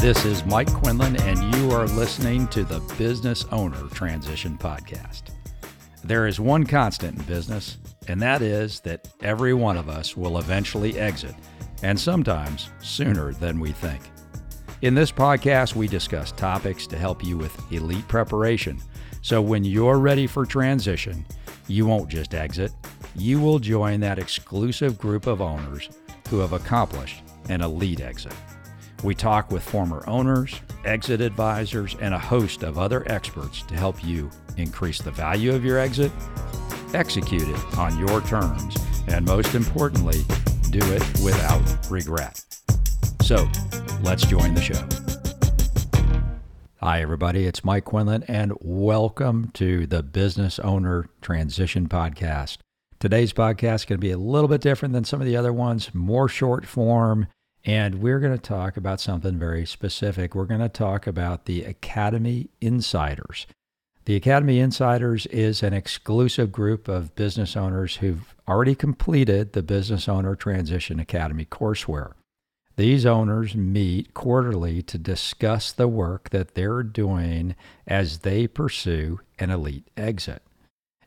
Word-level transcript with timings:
This 0.00 0.24
is 0.24 0.46
Mike 0.46 0.72
Quinlan, 0.72 1.20
and 1.24 1.54
you 1.54 1.72
are 1.72 1.86
listening 1.86 2.48
to 2.48 2.64
the 2.64 2.80
Business 2.96 3.44
Owner 3.52 3.86
Transition 3.88 4.56
Podcast. 4.56 5.24
There 6.02 6.26
is 6.26 6.40
one 6.40 6.64
constant 6.64 7.18
in 7.18 7.24
business, 7.24 7.76
and 8.08 8.18
that 8.22 8.40
is 8.40 8.80
that 8.80 9.06
every 9.20 9.52
one 9.52 9.76
of 9.76 9.90
us 9.90 10.16
will 10.16 10.38
eventually 10.38 10.98
exit, 10.98 11.34
and 11.82 12.00
sometimes 12.00 12.70
sooner 12.80 13.34
than 13.34 13.60
we 13.60 13.72
think. 13.72 14.00
In 14.80 14.94
this 14.94 15.12
podcast, 15.12 15.76
we 15.76 15.86
discuss 15.86 16.32
topics 16.32 16.86
to 16.86 16.96
help 16.96 17.22
you 17.22 17.36
with 17.36 17.70
elite 17.70 18.08
preparation. 18.08 18.80
So 19.20 19.42
when 19.42 19.64
you're 19.64 19.98
ready 19.98 20.26
for 20.26 20.46
transition, 20.46 21.26
you 21.68 21.84
won't 21.84 22.08
just 22.08 22.32
exit, 22.32 22.72
you 23.16 23.38
will 23.38 23.58
join 23.58 24.00
that 24.00 24.18
exclusive 24.18 24.96
group 24.96 25.26
of 25.26 25.42
owners 25.42 25.90
who 26.30 26.38
have 26.38 26.54
accomplished 26.54 27.22
an 27.50 27.60
elite 27.60 28.00
exit. 28.00 28.32
We 29.02 29.14
talk 29.14 29.50
with 29.50 29.62
former 29.62 30.04
owners, 30.06 30.60
exit 30.84 31.22
advisors, 31.22 31.96
and 32.02 32.12
a 32.12 32.18
host 32.18 32.62
of 32.62 32.76
other 32.76 33.10
experts 33.10 33.62
to 33.62 33.74
help 33.74 34.04
you 34.04 34.30
increase 34.58 35.00
the 35.00 35.10
value 35.10 35.54
of 35.54 35.64
your 35.64 35.78
exit, 35.78 36.12
execute 36.92 37.48
it 37.48 37.78
on 37.78 37.98
your 37.98 38.20
terms, 38.20 38.76
and 39.08 39.24
most 39.24 39.54
importantly, 39.54 40.22
do 40.68 40.80
it 40.92 41.02
without 41.24 41.62
regret. 41.90 42.44
So, 43.22 43.48
let's 44.02 44.26
join 44.26 44.52
the 44.52 44.60
show. 44.60 44.86
Hi, 46.82 47.00
everybody. 47.00 47.46
It's 47.46 47.64
Mike 47.64 47.86
Quinlan, 47.86 48.24
and 48.24 48.52
welcome 48.60 49.50
to 49.54 49.86
the 49.86 50.02
Business 50.02 50.58
Owner 50.58 51.08
Transition 51.22 51.88
Podcast. 51.88 52.58
Today's 52.98 53.32
podcast 53.32 53.76
is 53.76 53.84
going 53.86 53.98
to 53.98 54.06
be 54.06 54.10
a 54.10 54.18
little 54.18 54.48
bit 54.48 54.60
different 54.60 54.92
than 54.92 55.04
some 55.04 55.22
of 55.22 55.26
the 55.26 55.38
other 55.38 55.54
ones, 55.54 55.94
more 55.94 56.28
short 56.28 56.66
form, 56.66 57.28
and 57.64 57.96
we're 57.96 58.20
going 58.20 58.36
to 58.36 58.42
talk 58.42 58.76
about 58.76 59.00
something 59.00 59.38
very 59.38 59.66
specific. 59.66 60.34
We're 60.34 60.44
going 60.44 60.60
to 60.60 60.68
talk 60.68 61.06
about 61.06 61.44
the 61.44 61.64
Academy 61.64 62.50
Insiders. 62.60 63.46
The 64.06 64.16
Academy 64.16 64.58
Insiders 64.58 65.26
is 65.26 65.62
an 65.62 65.74
exclusive 65.74 66.50
group 66.50 66.88
of 66.88 67.14
business 67.14 67.56
owners 67.56 67.96
who've 67.96 68.34
already 68.48 68.74
completed 68.74 69.52
the 69.52 69.62
Business 69.62 70.08
Owner 70.08 70.34
Transition 70.34 70.98
Academy 70.98 71.44
courseware. 71.44 72.12
These 72.76 73.04
owners 73.04 73.54
meet 73.54 74.14
quarterly 74.14 74.80
to 74.82 74.96
discuss 74.96 75.70
the 75.70 75.86
work 75.86 76.30
that 76.30 76.54
they're 76.54 76.82
doing 76.82 77.54
as 77.86 78.20
they 78.20 78.46
pursue 78.46 79.20
an 79.38 79.50
elite 79.50 79.88
exit. 79.98 80.42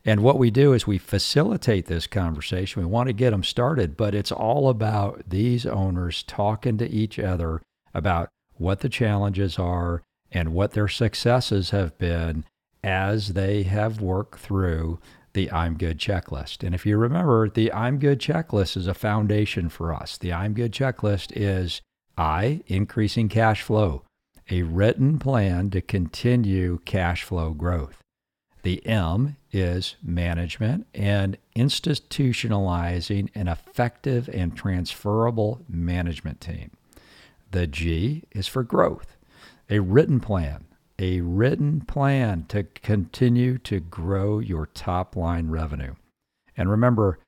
And 0.04 0.22
what 0.22 0.38
we 0.38 0.50
do 0.50 0.74
is 0.74 0.86
we 0.86 0.98
facilitate 0.98 1.86
this 1.86 2.06
conversation. 2.06 2.82
We 2.82 2.88
want 2.88 3.06
to 3.08 3.14
get 3.14 3.30
them 3.30 3.42
started, 3.42 3.96
but 3.96 4.14
it's 4.14 4.32
all 4.32 4.68
about 4.68 5.22
these 5.28 5.64
owners 5.64 6.22
talking 6.22 6.76
to 6.78 6.90
each 6.90 7.18
other 7.18 7.62
about 7.94 8.28
what 8.56 8.80
the 8.80 8.88
challenges 8.88 9.58
are 9.58 10.02
and 10.30 10.52
what 10.52 10.72
their 10.72 10.88
successes 10.88 11.70
have 11.70 11.96
been 11.96 12.44
as 12.82 13.28
they 13.28 13.62
have 13.62 14.00
worked 14.00 14.38
through 14.38 14.98
the 15.32 15.50
I'm 15.50 15.76
Good 15.76 15.98
checklist. 15.98 16.62
And 16.62 16.74
if 16.74 16.84
you 16.84 16.98
remember, 16.98 17.48
the 17.48 17.72
I'm 17.72 17.98
Good 17.98 18.20
checklist 18.20 18.76
is 18.76 18.86
a 18.86 18.94
foundation 18.94 19.68
for 19.68 19.92
us. 19.92 20.18
The 20.18 20.32
I'm 20.32 20.52
Good 20.52 20.72
checklist 20.72 21.32
is 21.34 21.80
I, 22.16 22.62
increasing 22.66 23.28
cash 23.28 23.62
flow, 23.62 24.02
a 24.50 24.62
written 24.62 25.18
plan 25.18 25.70
to 25.70 25.80
continue 25.80 26.78
cash 26.84 27.24
flow 27.24 27.50
growth. 27.50 28.03
The 28.64 28.84
M 28.86 29.36
is 29.52 29.96
management 30.02 30.86
and 30.94 31.36
institutionalizing 31.54 33.28
an 33.34 33.46
effective 33.46 34.30
and 34.32 34.56
transferable 34.56 35.60
management 35.68 36.40
team. 36.40 36.70
The 37.50 37.66
G 37.66 38.22
is 38.32 38.46
for 38.46 38.62
growth, 38.62 39.18
a 39.68 39.80
written 39.80 40.18
plan, 40.18 40.64
a 40.98 41.20
written 41.20 41.82
plan 41.82 42.46
to 42.48 42.62
continue 42.62 43.58
to 43.58 43.80
grow 43.80 44.38
your 44.38 44.64
top 44.64 45.14
line 45.14 45.50
revenue. 45.50 45.96
And 46.56 46.70
remember, 46.70 47.18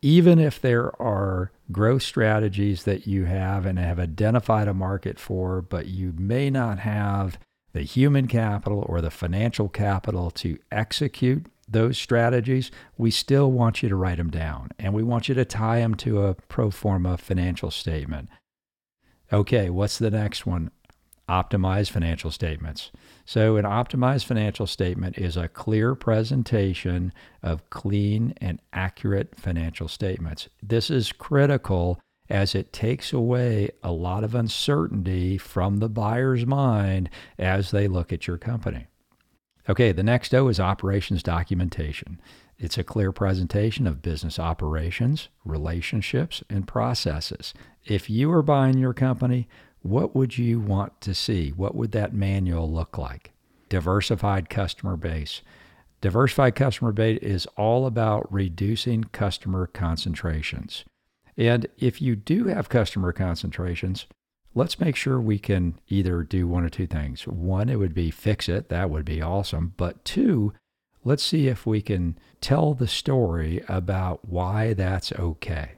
even 0.00 0.38
if 0.38 0.60
there 0.60 0.94
are 1.02 1.50
growth 1.72 2.04
strategies 2.04 2.84
that 2.84 3.04
you 3.04 3.24
have 3.24 3.66
and 3.66 3.80
have 3.80 3.98
identified 3.98 4.68
a 4.68 4.74
market 4.74 5.18
for, 5.18 5.60
but 5.60 5.86
you 5.86 6.14
may 6.16 6.50
not 6.50 6.78
have 6.78 7.36
the 7.78 7.84
human 7.84 8.26
capital 8.26 8.84
or 8.88 9.00
the 9.00 9.08
financial 9.08 9.68
capital 9.68 10.32
to 10.32 10.58
execute 10.72 11.46
those 11.68 11.96
strategies, 11.96 12.72
we 12.96 13.08
still 13.08 13.52
want 13.52 13.84
you 13.84 13.88
to 13.88 13.94
write 13.94 14.16
them 14.16 14.30
down 14.30 14.68
and 14.80 14.92
we 14.92 15.04
want 15.04 15.28
you 15.28 15.34
to 15.36 15.44
tie 15.44 15.78
them 15.78 15.94
to 15.94 16.24
a 16.24 16.34
pro 16.34 16.72
forma 16.72 17.16
financial 17.16 17.70
statement. 17.70 18.30
Okay, 19.32 19.70
what's 19.70 19.96
the 19.96 20.10
next 20.10 20.44
one? 20.44 20.72
Optimize 21.28 21.88
financial 21.88 22.32
statements. 22.32 22.90
So, 23.24 23.56
an 23.56 23.64
optimized 23.64 24.24
financial 24.24 24.66
statement 24.66 25.16
is 25.16 25.36
a 25.36 25.46
clear 25.46 25.94
presentation 25.94 27.12
of 27.44 27.70
clean 27.70 28.34
and 28.40 28.60
accurate 28.72 29.38
financial 29.38 29.86
statements. 29.86 30.48
This 30.60 30.90
is 30.90 31.12
critical 31.12 32.00
as 32.28 32.54
it 32.54 32.72
takes 32.72 33.12
away 33.12 33.70
a 33.82 33.92
lot 33.92 34.24
of 34.24 34.34
uncertainty 34.34 35.38
from 35.38 35.78
the 35.78 35.88
buyer's 35.88 36.46
mind 36.46 37.08
as 37.38 37.70
they 37.70 37.88
look 37.88 38.12
at 38.12 38.26
your 38.26 38.38
company. 38.38 38.86
Okay, 39.68 39.92
the 39.92 40.02
next 40.02 40.34
O 40.34 40.48
is 40.48 40.58
operations 40.58 41.22
documentation. 41.22 42.20
It's 42.58 42.78
a 42.78 42.84
clear 42.84 43.12
presentation 43.12 43.86
of 43.86 44.02
business 44.02 44.38
operations, 44.38 45.28
relationships, 45.44 46.42
and 46.50 46.66
processes. 46.66 47.54
If 47.84 48.10
you 48.10 48.32
are 48.32 48.42
buying 48.42 48.78
your 48.78 48.94
company, 48.94 49.46
what 49.82 50.16
would 50.16 50.38
you 50.38 50.58
want 50.58 51.00
to 51.02 51.14
see? 51.14 51.50
What 51.50 51.74
would 51.74 51.92
that 51.92 52.12
manual 52.12 52.70
look 52.70 52.98
like? 52.98 53.32
Diversified 53.68 54.48
customer 54.50 54.96
base. 54.96 55.42
Diversified 56.00 56.54
customer 56.54 56.92
base 56.92 57.18
is 57.22 57.46
all 57.56 57.86
about 57.86 58.32
reducing 58.32 59.04
customer 59.04 59.66
concentrations. 59.66 60.84
And 61.38 61.68
if 61.78 62.02
you 62.02 62.16
do 62.16 62.48
have 62.48 62.68
customer 62.68 63.12
concentrations, 63.12 64.06
let's 64.54 64.80
make 64.80 64.96
sure 64.96 65.20
we 65.20 65.38
can 65.38 65.78
either 65.88 66.24
do 66.24 66.48
one 66.48 66.64
or 66.64 66.68
two 66.68 66.88
things. 66.88 67.28
One, 67.28 67.68
it 67.68 67.76
would 67.76 67.94
be 67.94 68.10
fix 68.10 68.48
it. 68.48 68.68
That 68.68 68.90
would 68.90 69.04
be 69.04 69.22
awesome. 69.22 69.72
But 69.76 70.04
two, 70.04 70.52
let's 71.04 71.22
see 71.22 71.46
if 71.46 71.64
we 71.64 71.80
can 71.80 72.18
tell 72.40 72.74
the 72.74 72.88
story 72.88 73.62
about 73.68 74.28
why 74.28 74.74
that's 74.74 75.12
okay. 75.12 75.72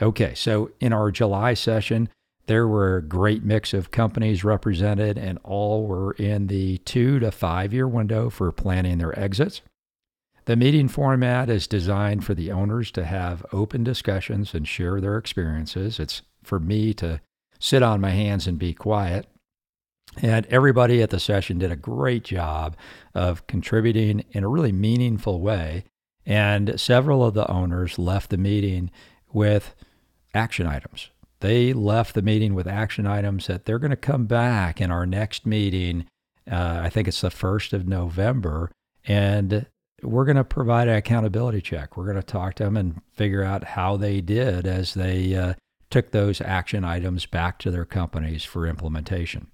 Okay, 0.00 0.34
so 0.34 0.70
in 0.80 0.94
our 0.94 1.10
July 1.10 1.52
session, 1.52 2.08
there 2.46 2.66
were 2.66 2.96
a 2.96 3.02
great 3.02 3.44
mix 3.44 3.74
of 3.74 3.90
companies 3.90 4.42
represented, 4.42 5.18
and 5.18 5.38
all 5.44 5.86
were 5.86 6.12
in 6.12 6.46
the 6.46 6.78
two 6.78 7.20
to 7.20 7.30
five 7.30 7.74
year 7.74 7.86
window 7.86 8.30
for 8.30 8.50
planning 8.50 8.96
their 8.96 9.16
exits. 9.18 9.60
The 10.50 10.56
meeting 10.56 10.88
format 10.88 11.48
is 11.48 11.68
designed 11.68 12.24
for 12.24 12.34
the 12.34 12.50
owners 12.50 12.90
to 12.90 13.04
have 13.04 13.46
open 13.52 13.84
discussions 13.84 14.52
and 14.52 14.66
share 14.66 15.00
their 15.00 15.16
experiences. 15.16 16.00
It's 16.00 16.22
for 16.42 16.58
me 16.58 16.92
to 16.94 17.20
sit 17.60 17.84
on 17.84 18.00
my 18.00 18.10
hands 18.10 18.48
and 18.48 18.58
be 18.58 18.74
quiet. 18.74 19.28
And 20.20 20.46
everybody 20.46 21.02
at 21.02 21.10
the 21.10 21.20
session 21.20 21.60
did 21.60 21.70
a 21.70 21.76
great 21.76 22.24
job 22.24 22.76
of 23.14 23.46
contributing 23.46 24.24
in 24.32 24.42
a 24.42 24.48
really 24.48 24.72
meaningful 24.72 25.40
way. 25.40 25.84
And 26.26 26.80
several 26.80 27.24
of 27.24 27.34
the 27.34 27.48
owners 27.48 27.96
left 27.96 28.30
the 28.30 28.36
meeting 28.36 28.90
with 29.32 29.76
action 30.34 30.66
items. 30.66 31.10
They 31.38 31.72
left 31.72 32.16
the 32.16 32.22
meeting 32.22 32.56
with 32.56 32.66
action 32.66 33.06
items 33.06 33.46
that 33.46 33.66
they're 33.66 33.78
going 33.78 33.92
to 33.92 33.96
come 33.96 34.26
back 34.26 34.80
in 34.80 34.90
our 34.90 35.06
next 35.06 35.46
meeting. 35.46 36.06
Uh, 36.50 36.80
I 36.82 36.88
think 36.88 37.06
it's 37.06 37.20
the 37.20 37.28
1st 37.28 37.72
of 37.72 37.86
November. 37.86 38.72
And 39.06 39.66
we're 40.02 40.24
going 40.24 40.36
to 40.36 40.44
provide 40.44 40.88
an 40.88 40.96
accountability 40.96 41.60
check. 41.60 41.96
We're 41.96 42.04
going 42.04 42.16
to 42.16 42.22
talk 42.22 42.54
to 42.54 42.64
them 42.64 42.76
and 42.76 43.00
figure 43.12 43.42
out 43.42 43.64
how 43.64 43.96
they 43.96 44.20
did 44.20 44.66
as 44.66 44.94
they 44.94 45.34
uh, 45.34 45.54
took 45.90 46.10
those 46.10 46.40
action 46.40 46.84
items 46.84 47.26
back 47.26 47.58
to 47.60 47.70
their 47.70 47.84
companies 47.84 48.44
for 48.44 48.66
implementation. 48.66 49.48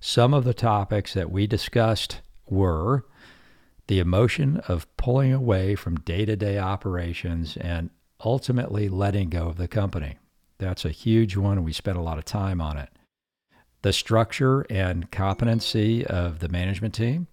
Some 0.00 0.34
of 0.34 0.44
the 0.44 0.54
topics 0.54 1.14
that 1.14 1.30
we 1.30 1.46
discussed 1.46 2.20
were 2.48 3.06
the 3.86 3.98
emotion 3.98 4.58
of 4.68 4.94
pulling 4.96 5.32
away 5.32 5.74
from 5.74 5.96
day 6.00 6.24
to 6.24 6.36
day 6.36 6.58
operations 6.58 7.56
and 7.56 7.90
ultimately 8.24 8.88
letting 8.88 9.30
go 9.30 9.48
of 9.48 9.56
the 9.56 9.68
company. 9.68 10.18
That's 10.58 10.84
a 10.84 10.90
huge 10.90 11.36
one. 11.36 11.64
We 11.64 11.72
spent 11.72 11.98
a 11.98 12.02
lot 12.02 12.18
of 12.18 12.24
time 12.24 12.60
on 12.60 12.76
it. 12.76 12.90
The 13.82 13.92
structure 13.92 14.62
and 14.70 15.10
competency 15.10 16.04
of 16.06 16.40
the 16.40 16.48
management 16.48 16.94
team 16.94 17.28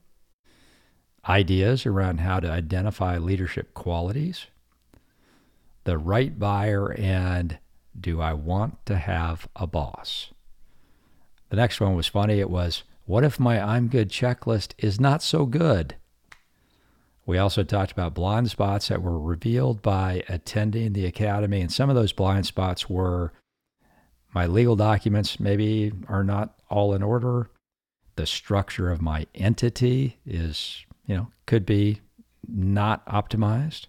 ideas 1.27 1.85
around 1.85 2.19
how 2.19 2.39
to 2.39 2.51
identify 2.51 3.17
leadership 3.17 3.73
qualities, 3.73 4.47
the 5.83 5.97
right 5.97 6.37
buyer, 6.37 6.91
and 6.93 7.57
do 7.99 8.21
I 8.21 8.33
want 8.33 8.85
to 8.87 8.97
have 8.97 9.47
a 9.55 9.67
boss? 9.67 10.31
The 11.49 11.55
next 11.55 11.79
one 11.79 11.95
was 11.95 12.07
funny. 12.07 12.39
It 12.39 12.49
was, 12.49 12.83
what 13.05 13.23
if 13.23 13.39
my 13.39 13.61
I'm 13.61 13.87
good 13.87 14.09
checklist 14.09 14.73
is 14.77 14.99
not 14.99 15.21
so 15.21 15.45
good? 15.45 15.95
We 17.25 17.37
also 17.37 17.63
talked 17.63 17.91
about 17.91 18.15
blind 18.15 18.49
spots 18.49 18.89
that 18.89 19.01
were 19.01 19.19
revealed 19.19 19.81
by 19.81 20.23
attending 20.27 20.93
the 20.93 21.05
academy. 21.05 21.61
And 21.61 21.71
some 21.71 21.89
of 21.89 21.95
those 21.95 22.11
blind 22.11 22.45
spots 22.45 22.89
were 22.89 23.31
my 24.33 24.45
legal 24.45 24.75
documents 24.75 25.39
maybe 25.39 25.93
are 26.09 26.23
not 26.23 26.55
all 26.69 26.93
in 26.93 27.03
order. 27.03 27.49
The 28.15 28.25
structure 28.25 28.91
of 28.91 29.01
my 29.01 29.27
entity 29.35 30.19
is, 30.25 30.85
you 31.05 31.15
know, 31.15 31.27
could 31.45 31.65
be 31.65 32.01
not 32.47 33.05
optimized. 33.05 33.87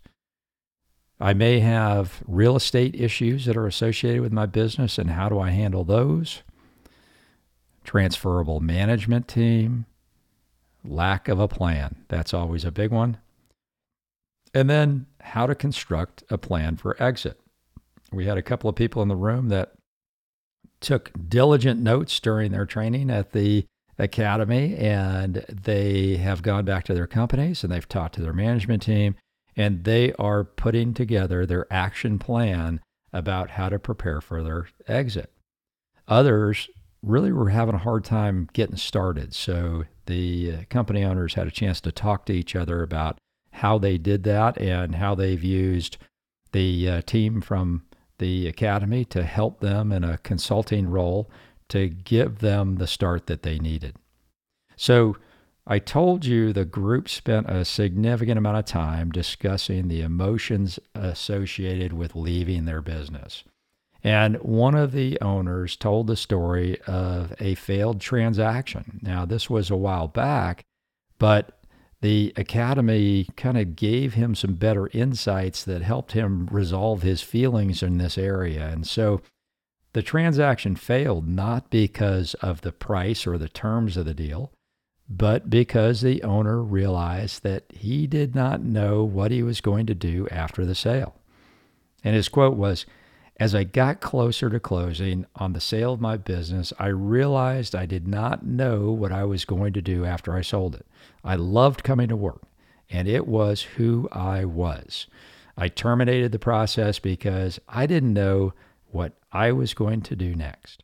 I 1.21 1.33
may 1.33 1.61
have 1.61 2.23
real 2.27 2.57
estate 2.57 2.95
issues 3.01 3.45
that 3.47 3.57
are 3.57 3.67
associated 3.67 4.21
with 4.21 4.33
my 4.33 4.47
business, 4.47 4.99
and 4.99 5.11
how 5.11 5.29
do 5.29 5.39
I 5.39 5.51
handle 5.51 5.85
those? 5.85 6.43
Transferable 7.85 8.61
management 8.61 9.29
team, 9.29 9.87
lack 10.85 11.29
of 11.29 11.39
a 11.39 11.49
plan. 11.49 12.05
That's 12.09 12.35
always 12.35 12.65
a 12.65 12.73
big 12.73 12.91
one. 12.91 13.19
And 14.53 14.69
then 14.69 15.07
how 15.21 15.47
to 15.47 15.55
construct 15.55 16.25
a 16.31 16.39
plan 16.39 16.77
for 16.77 17.01
exit. 17.03 17.41
We 18.13 18.27
had 18.27 18.39
a 18.39 18.43
couple 18.43 18.71
of 18.71 18.77
people 18.77 19.03
in 19.03 19.09
the 19.09 19.17
room 19.17 19.49
that 19.49 19.73
took 20.81 21.11
diligent 21.29 21.81
notes 21.81 22.21
during 22.21 22.53
their 22.53 22.67
training 22.67 23.11
at 23.11 23.33
the 23.33 23.65
academy 23.99 24.77
and 24.77 25.45
they 25.49 26.17
have 26.17 26.43
gone 26.43 26.65
back 26.65 26.85
to 26.85 26.95
their 26.95 27.07
companies 27.07 27.63
and 27.63 27.73
they've 27.73 27.89
talked 27.89 28.15
to 28.15 28.23
their 28.23 28.33
management 28.33 28.83
team 28.83 29.15
and 29.57 29.85
they 29.85 30.13
are 30.15 30.45
putting 30.45 30.95
together 30.95 31.47
their 31.47 31.73
action 31.73 32.19
plan 32.19 32.81
about 33.13 33.51
how 33.51 33.69
to 33.69 33.79
prepare 33.79 34.21
for 34.21 34.43
their 34.43 34.67
exit. 34.89 35.31
Others 36.09 36.69
really 37.03 37.33
were 37.33 37.51
having 37.51 37.75
a 37.75 37.79
hard 37.79 38.05
time 38.05 38.49
getting 38.53 38.77
started. 38.77 39.35
So 39.35 39.85
the 40.07 40.65
company 40.67 41.05
owners 41.05 41.35
had 41.35 41.47
a 41.47 41.53
chance 41.53 41.81
to 41.83 41.93
talk 41.93 42.27
to 42.27 42.33
each 42.33 42.57
other 42.57 42.83
about 42.83 43.19
how 43.53 43.79
they 43.79 43.99
did 43.99 44.25
that 44.25 44.59
and 44.59 44.97
how 44.97 45.15
they've 45.15 45.43
used 45.43 45.97
the 46.53 46.89
uh, 46.89 47.03
team 47.03 47.41
from 47.41 47.85
the 48.19 48.49
academy 48.49 49.05
to 49.05 49.23
help 49.23 49.61
them 49.61 49.93
in 49.93 50.03
a 50.03 50.19
consulting 50.19 50.89
role 50.89 51.31
to 51.69 51.89
give 51.89 52.39
them 52.39 52.77
the 52.77 52.87
start 52.87 53.27
that 53.27 53.43
they 53.43 53.59
needed. 53.59 53.97
So 54.77 55.17
I 55.67 55.79
told 55.79 56.25
you 56.25 56.53
the 56.53 56.65
group 56.65 57.09
spent 57.09 57.49
a 57.49 57.65
significant 57.65 58.37
amount 58.37 58.59
of 58.59 58.65
time 58.67 59.11
discussing 59.11 59.89
the 59.89 60.03
emotions 60.03 60.79
associated 60.95 61.93
with 61.93 62.15
leaving 62.15 62.67
their 62.67 62.83
business. 62.83 63.45
And 64.03 64.37
one 64.37 64.75
of 64.75 64.93
the 64.93 65.19
owners 65.23 65.77
told 65.77 66.07
the 66.07 66.17
story 66.17 66.79
of 66.83 67.33
a 67.41 67.55
failed 67.55 68.03
transaction. 68.03 69.01
Now, 69.03 69.25
this 69.25 69.49
was 69.49 69.71
a 69.71 69.77
while 69.77 70.09
back, 70.09 70.65
but 71.19 71.59
the 72.03 72.35
academy 72.37 73.29
kind 73.35 73.57
of 73.57 73.77
gave 73.77 74.13
him 74.13 74.35
some 74.35 74.55
better 74.57 74.91
insights 74.93 75.65
that 75.65 75.81
helped 75.81 76.13
him 76.13 76.47
resolve 76.51 77.01
his 77.01 77.23
feelings 77.23 77.83
in 77.83 77.97
this 77.97 78.19
area. 78.19 78.69
And 78.69 78.87
so 78.87 79.23
the 79.95 80.03
transaction 80.03 80.75
failed 80.75 81.27
not 81.27 81.71
because 81.71 82.35
of 82.35 82.61
the 82.61 82.73
price 82.73 83.27
or 83.27 83.39
the 83.39 83.49
terms 83.49 83.97
of 83.97 84.05
the 84.05 84.15
deal, 84.15 84.53
but 85.09 85.49
because 85.49 86.01
the 86.01 86.23
owner 86.25 86.61
realized 86.61 87.45
that 87.45 87.65
he 87.71 88.07
did 88.09 88.35
not 88.35 88.61
know 88.61 89.05
what 89.05 89.31
he 89.31 89.43
was 89.43 89.61
going 89.61 89.87
to 89.87 89.95
do 89.95 90.27
after 90.31 90.65
the 90.65 90.75
sale. 90.75 91.15
And 92.03 92.17
his 92.17 92.29
quote 92.29 92.57
was, 92.57 92.87
as 93.39 93.55
I 93.55 93.65
got 93.65 94.01
closer 94.01 94.51
to 94.51 94.59
closing 94.59 95.27
on 95.37 95.53
the 95.53 95.61
sale 95.61 95.93
of 95.93 96.01
my 96.01 96.17
business, 96.17 96.73
I 96.79 96.89
realized 96.89 97.75
I 97.75 97.87
did 97.87 98.09
not 98.09 98.45
know 98.45 98.91
what 98.91 99.13
I 99.13 99.25
was 99.25 99.45
going 99.45 99.73
to 99.75 99.83
do 99.83 100.05
after 100.05 100.35
I 100.35 100.43
sold 100.43 100.75
it. 100.75 100.87
I 101.23 101.37
loved 101.37 101.85
coming 101.85 102.09
to 102.09 102.17
work, 102.17 102.43
and 102.91 103.07
it 103.07 103.29
was 103.29 103.63
who 103.63 104.09
I 104.11 104.45
was. 104.45 105.07
I 105.57 105.69
terminated 105.69 106.33
the 106.33 106.39
process 106.41 106.99
because 106.99 107.61
I 107.69 107.87
didn't 107.87 108.13
know 108.13 108.55
what 108.95 109.15
I 109.33 109.53
was 109.53 109.75
going 109.75 110.03
to 110.03 110.17
do 110.17 110.35
next. 110.35 110.83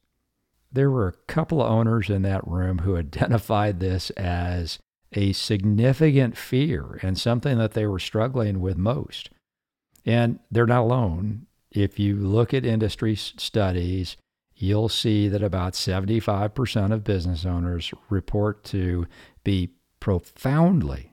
There 0.73 0.91
were 0.91 1.09
a 1.09 1.33
couple 1.33 1.63
of 1.63 1.71
owners 1.71 2.11
in 2.11 2.23
that 2.23 2.47
room 2.47 2.79
who 2.79 2.97
identified 2.99 3.81
this 3.81 4.11
as 4.11 4.79
a 5.13 5.33
significant 5.33 6.37
fear 6.37 6.99
and 7.03 7.19
something 7.19 7.59
that 7.59 7.73
they 7.73 7.87
were 7.87 7.99
struggling 7.99 8.61
with 8.61 8.77
most. 8.77 9.31
And 10.05 10.39
they're 10.51 10.67
not 10.67 10.83
alone 10.83 11.47
if 11.71 11.99
you 11.99 12.17
look 12.17 12.53
at 12.53 12.67
industry 12.67 13.15
studies, 13.15 14.17
you'll 14.57 14.89
see 14.89 15.29
that 15.29 15.43
about 15.43 15.75
75% 15.75 16.93
of 16.93 17.05
business 17.05 17.45
owners 17.45 17.93
report 18.09 18.65
to 18.65 19.07
be 19.45 19.71
profoundly, 20.01 21.13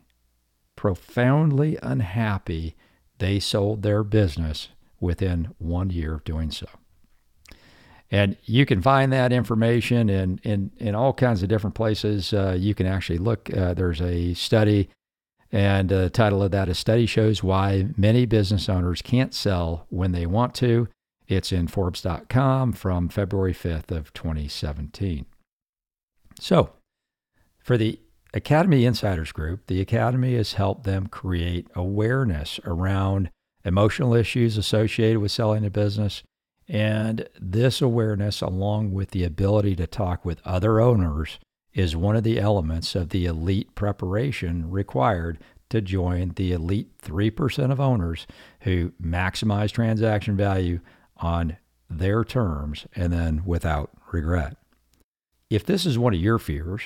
profoundly 0.76 1.78
unhappy 1.84 2.76
they 3.20 3.40
sold 3.40 3.84
their 3.84 4.04
business 4.04 4.70
within 5.00 5.54
one 5.58 5.90
year 5.90 6.16
of 6.16 6.24
doing 6.24 6.52
so. 6.52 6.68
And 8.10 8.38
you 8.44 8.66
can 8.66 8.82
find 8.82 9.12
that 9.12 9.34
information 9.34 10.10
in, 10.10 10.40
in, 10.44 10.72
in 10.78 10.96
all 10.96 11.14
kinds 11.14 11.44
of 11.44 11.50
different 11.50 11.76
places. 11.76 12.34
Uh, 12.34 12.56
you 12.58 12.74
can 12.74 12.86
actually 12.86 13.18
look, 13.18 13.54
uh, 13.54 13.74
there's 13.74 14.02
a 14.02 14.34
study 14.34 14.90
and 15.52 15.92
uh, 15.92 16.04
the 16.04 16.10
title 16.10 16.44
of 16.44 16.52
that 16.52 16.70
is 16.70 16.78
Study 16.78 17.06
Shows 17.06 17.42
Why 17.42 17.88
Many 17.96 18.26
Business 18.26 18.68
Owners 18.68 19.02
Can't 19.02 19.34
Sell 19.34 19.86
When 19.90 20.12
They 20.12 20.26
Want 20.26 20.54
to. 20.56 20.90
It's 21.28 21.52
in 21.52 21.68
Forbes.com 21.68 22.74
from 22.74 23.10
February 23.10 23.54
5th 23.54 23.92
of 23.92 24.14
2017. 24.14 25.26
So, 26.40 26.72
for 27.60 27.78
the 27.78 28.00
Academy 28.34 28.86
Insiders 28.86 29.32
Group, 29.32 29.68
the 29.68 29.82
Academy 29.82 30.36
has 30.36 30.54
helped 30.54 30.84
them 30.84 31.08
create 31.08 31.68
awareness 31.76 32.60
around 32.66 33.30
emotional 33.66 34.14
issues 34.14 34.58
associated 34.58 35.20
with 35.20 35.32
selling 35.32 35.66
a 35.66 35.70
business. 35.70 36.24
And 36.68 37.28
this 37.40 37.82
awareness, 37.82 38.42
along 38.42 38.92
with 38.92 39.12
the 39.12 39.24
ability 39.24 39.76
to 39.78 39.88
talk 39.88 40.26
with 40.26 40.42
other 40.46 40.80
owners 40.82 41.40
is 41.74 41.96
one 41.96 42.16
of 42.16 42.24
the 42.24 42.40
elements 42.40 42.96
of 42.96 43.10
the 43.10 43.26
elite 43.26 43.74
preparation 43.76 44.70
required 44.70 45.38
to 45.70 45.82
join 45.82 46.34
the 46.36 46.52
elite 46.52 46.98
3% 47.02 47.72
of 47.72 47.80
owners 47.80 48.26
who 48.62 48.92
maximize 49.02 49.72
transaction 49.72 50.36
value 50.36 50.80
on 51.18 51.58
their 51.90 52.24
terms 52.24 52.86
and 52.96 53.14
then 53.14 53.44
without 53.46 53.92
regret. 54.12 54.58
If 55.50 55.66
this 55.66 55.86
is 55.86 55.98
one 55.98 56.14
of 56.14 56.20
your 56.20 56.40
fears, 56.40 56.84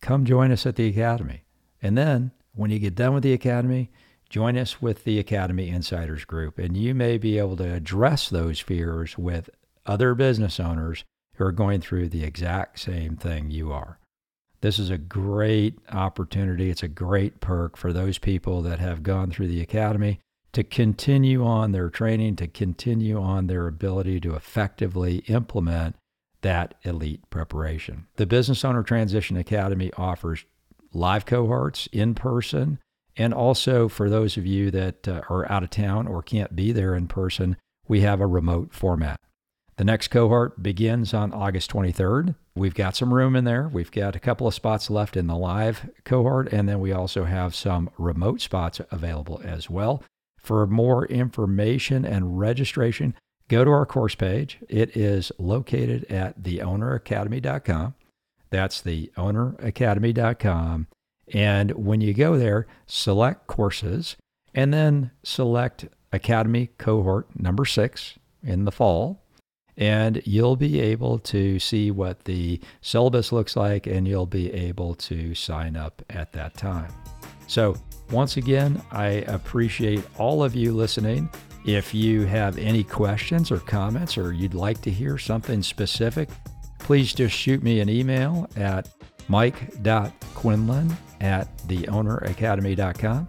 come 0.00 0.24
join 0.24 0.50
us 0.50 0.64
at 0.66 0.76
the 0.76 0.88
Academy. 0.88 1.44
And 1.82 1.98
then 1.98 2.32
when 2.54 2.70
you 2.70 2.78
get 2.78 2.94
done 2.94 3.14
with 3.14 3.22
the 3.22 3.32
Academy, 3.32 3.90
join 4.32 4.56
us 4.56 4.80
with 4.80 5.04
the 5.04 5.18
Academy 5.18 5.68
Insiders 5.68 6.24
Group, 6.24 6.58
and 6.58 6.74
you 6.74 6.94
may 6.94 7.18
be 7.18 7.36
able 7.36 7.54
to 7.56 7.70
address 7.70 8.30
those 8.30 8.60
fears 8.60 9.18
with 9.18 9.50
other 9.84 10.14
business 10.14 10.58
owners 10.58 11.04
who 11.34 11.44
are 11.44 11.52
going 11.52 11.82
through 11.82 12.08
the 12.08 12.24
exact 12.24 12.80
same 12.80 13.14
thing 13.14 13.50
you 13.50 13.70
are. 13.70 13.98
This 14.62 14.78
is 14.78 14.88
a 14.88 14.96
great 14.96 15.78
opportunity. 15.90 16.70
It's 16.70 16.82
a 16.82 16.88
great 16.88 17.40
perk 17.40 17.76
for 17.76 17.92
those 17.92 18.16
people 18.16 18.62
that 18.62 18.78
have 18.78 19.02
gone 19.02 19.30
through 19.30 19.48
the 19.48 19.60
academy 19.60 20.18
to 20.52 20.64
continue 20.64 21.44
on 21.44 21.72
their 21.72 21.90
training, 21.90 22.36
to 22.36 22.46
continue 22.46 23.20
on 23.20 23.48
their 23.48 23.66
ability 23.66 24.18
to 24.20 24.34
effectively 24.34 25.18
implement 25.28 25.94
that 26.40 26.74
elite 26.84 27.28
preparation. 27.28 28.06
The 28.16 28.26
Business 28.26 28.64
Owner 28.64 28.82
Transition 28.82 29.36
Academy 29.36 29.90
offers 29.98 30.46
live 30.94 31.26
cohorts 31.26 31.86
in 31.92 32.14
person, 32.14 32.78
and 33.22 33.32
also 33.32 33.88
for 33.88 34.10
those 34.10 34.36
of 34.36 34.44
you 34.44 34.72
that 34.72 35.06
uh, 35.06 35.20
are 35.30 35.48
out 35.50 35.62
of 35.62 35.70
town 35.70 36.08
or 36.08 36.24
can't 36.24 36.56
be 36.56 36.72
there 36.72 36.96
in 36.96 37.06
person, 37.06 37.56
we 37.86 38.00
have 38.00 38.20
a 38.20 38.26
remote 38.26 38.74
format. 38.74 39.16
The 39.76 39.84
next 39.84 40.08
cohort 40.08 40.60
begins 40.60 41.14
on 41.14 41.32
August 41.32 41.70
23rd. 41.70 42.34
We've 42.56 42.74
got 42.74 42.96
some 42.96 43.14
room 43.14 43.36
in 43.36 43.44
there. 43.44 43.70
We've 43.72 43.92
got 43.92 44.16
a 44.16 44.20
couple 44.20 44.48
of 44.48 44.54
spots 44.54 44.90
left 44.90 45.16
in 45.16 45.28
the 45.28 45.36
live 45.36 45.88
cohort, 46.04 46.52
and 46.52 46.68
then 46.68 46.80
we 46.80 46.90
also 46.90 47.22
have 47.24 47.54
some 47.54 47.90
remote 47.96 48.40
spots 48.40 48.80
available 48.90 49.40
as 49.44 49.70
well. 49.70 50.02
For 50.40 50.66
more 50.66 51.06
information 51.06 52.04
and 52.04 52.40
registration, 52.40 53.14
go 53.46 53.64
to 53.64 53.70
our 53.70 53.86
course 53.86 54.16
page. 54.16 54.58
It 54.68 54.96
is 54.96 55.30
located 55.38 56.10
at 56.10 56.42
theowneracademy.com. 56.42 57.94
That's 58.50 58.82
theowneracademy.com. 58.82 60.88
And 61.28 61.70
when 61.72 62.00
you 62.00 62.14
go 62.14 62.36
there, 62.36 62.66
select 62.86 63.46
courses 63.46 64.16
and 64.54 64.72
then 64.72 65.10
select 65.22 65.86
Academy 66.12 66.70
cohort 66.78 67.28
number 67.38 67.64
six 67.64 68.18
in 68.42 68.64
the 68.64 68.72
fall 68.72 69.22
and 69.76 70.20
you'll 70.24 70.56
be 70.56 70.80
able 70.80 71.18
to 71.18 71.58
see 71.58 71.90
what 71.90 72.24
the 72.24 72.60
syllabus 72.80 73.32
looks 73.32 73.56
like 73.56 73.86
and 73.86 74.06
you'll 74.06 74.26
be 74.26 74.52
able 74.52 74.94
to 74.94 75.34
sign 75.34 75.76
up 75.76 76.02
at 76.10 76.32
that 76.32 76.54
time. 76.56 76.92
So, 77.46 77.76
once 78.10 78.36
again, 78.36 78.82
I 78.90 79.06
appreciate 79.28 80.04
all 80.18 80.44
of 80.44 80.54
you 80.54 80.72
listening. 80.72 81.30
If 81.64 81.94
you 81.94 82.26
have 82.26 82.58
any 82.58 82.84
questions 82.84 83.50
or 83.50 83.58
comments 83.58 84.18
or 84.18 84.32
you'd 84.32 84.54
like 84.54 84.82
to 84.82 84.90
hear 84.90 85.16
something 85.16 85.62
specific, 85.62 86.28
please 86.78 87.14
just 87.14 87.34
shoot 87.34 87.62
me 87.62 87.80
an 87.80 87.88
email 87.88 88.48
at 88.56 88.88
mike.quinlan 90.44 90.96
at 91.20 91.56
theowneracademy.com. 91.68 93.28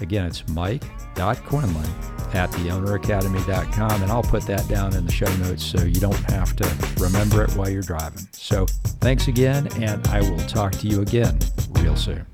Again, 0.00 0.26
it's 0.26 0.46
mike.quinlan 0.48 1.90
at 2.34 2.50
theowneracademy.com. 2.50 4.02
And 4.02 4.12
I'll 4.12 4.22
put 4.22 4.44
that 4.44 4.68
down 4.68 4.94
in 4.94 5.06
the 5.06 5.12
show 5.12 5.34
notes 5.36 5.64
so 5.64 5.82
you 5.84 6.00
don't 6.00 6.30
have 6.30 6.54
to 6.56 7.02
remember 7.02 7.42
it 7.42 7.50
while 7.52 7.68
you're 7.68 7.82
driving. 7.82 8.26
So 8.32 8.66
thanks 9.00 9.28
again, 9.28 9.68
and 9.82 10.06
I 10.08 10.20
will 10.20 10.38
talk 10.46 10.72
to 10.72 10.86
you 10.88 11.02
again 11.02 11.38
real 11.80 11.96
soon. 11.96 12.26